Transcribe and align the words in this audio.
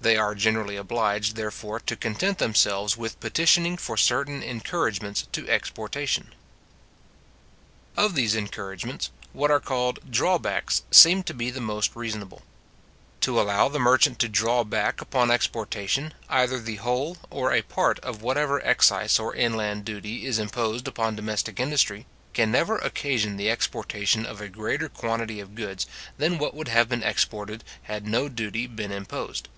They 0.00 0.16
are 0.16 0.34
generally 0.36 0.76
obliged, 0.76 1.34
therefore, 1.36 1.80
to 1.80 1.96
content 1.96 2.38
themselves 2.38 2.96
with 2.96 3.18
petitioning 3.20 3.76
for 3.76 3.96
certain 3.98 4.42
encouragements 4.44 5.26
to 5.32 5.46
exportation. 5.50 6.32
Of 7.96 8.14
these 8.14 8.34
encouragements, 8.36 9.10
what 9.34 9.50
are 9.50 9.60
called 9.60 9.98
drawbacks 10.10 10.84
seem 10.92 11.24
to 11.24 11.34
be 11.34 11.50
the 11.50 11.60
most 11.60 11.94
reasonable. 11.96 12.40
To 13.22 13.38
allow 13.40 13.68
the 13.68 13.80
merchant 13.80 14.18
to 14.20 14.28
draw 14.30 14.62
back 14.64 15.00
upon 15.02 15.30
exportation, 15.32 16.14
either 16.30 16.58
the 16.60 16.76
whole, 16.76 17.18
or 17.28 17.52
a 17.52 17.60
part 17.62 17.98
of 17.98 18.22
whatever 18.22 18.64
excise 18.64 19.18
or 19.18 19.34
inland 19.34 19.84
duty 19.84 20.24
is 20.24 20.38
imposed 20.38 20.86
upon 20.88 21.16
domestic 21.16 21.58
industry, 21.60 22.06
can 22.32 22.50
never 22.52 22.78
occasion 22.78 23.36
the 23.36 23.50
exportation 23.50 24.24
of 24.24 24.40
a 24.40 24.48
greater 24.48 24.88
quantity 24.88 25.38
of 25.40 25.56
goods 25.56 25.86
than 26.16 26.38
what 26.38 26.54
would 26.54 26.68
have 26.68 26.88
been 26.88 27.02
exported 27.02 27.62
had 27.82 28.06
no 28.06 28.28
duty 28.30 28.66
been 28.68 28.92
imposed. 28.92 29.48